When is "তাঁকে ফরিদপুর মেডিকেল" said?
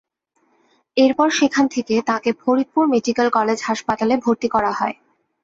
2.09-3.27